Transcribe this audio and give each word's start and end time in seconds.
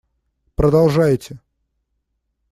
Продолжайте! 0.55 1.37